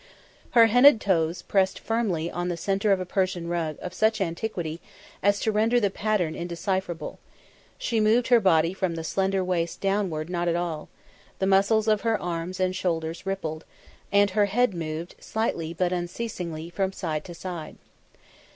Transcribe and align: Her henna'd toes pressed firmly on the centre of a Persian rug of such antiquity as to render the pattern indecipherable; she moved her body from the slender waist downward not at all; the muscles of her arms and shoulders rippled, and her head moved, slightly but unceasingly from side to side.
Her 0.57 0.65
henna'd 0.65 0.99
toes 0.99 1.43
pressed 1.43 1.77
firmly 1.79 2.31
on 2.31 2.47
the 2.47 2.57
centre 2.57 2.91
of 2.91 2.99
a 2.99 3.05
Persian 3.05 3.47
rug 3.47 3.77
of 3.83 3.93
such 3.93 4.19
antiquity 4.19 4.81
as 5.21 5.39
to 5.41 5.51
render 5.51 5.79
the 5.79 5.91
pattern 5.91 6.33
indecipherable; 6.33 7.19
she 7.77 7.99
moved 7.99 8.29
her 8.29 8.39
body 8.39 8.73
from 8.73 8.95
the 8.95 9.03
slender 9.03 9.43
waist 9.43 9.79
downward 9.79 10.27
not 10.27 10.47
at 10.47 10.55
all; 10.55 10.89
the 11.37 11.45
muscles 11.45 11.87
of 11.87 12.01
her 12.01 12.19
arms 12.19 12.59
and 12.59 12.75
shoulders 12.75 13.27
rippled, 13.27 13.63
and 14.11 14.31
her 14.31 14.45
head 14.47 14.73
moved, 14.73 15.13
slightly 15.19 15.71
but 15.71 15.93
unceasingly 15.93 16.71
from 16.71 16.91
side 16.91 17.23
to 17.25 17.35
side. 17.35 17.75